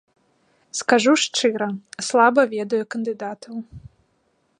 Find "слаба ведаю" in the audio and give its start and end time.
2.07-2.81